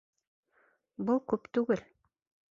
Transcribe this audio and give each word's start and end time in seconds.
Был 1.11 1.21
күп 1.33 1.47
түгел. 1.59 1.87